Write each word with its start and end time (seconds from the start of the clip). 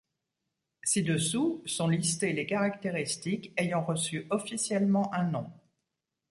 Ci-dessous 0.83 1.61
sont 1.67 1.85
listées 1.87 2.33
les 2.33 2.47
caractéristiques 2.47 3.53
ayant 3.55 3.83
reçu 3.85 4.25
officiellement 4.31 5.13
un 5.13 5.25
nom. 5.25 5.51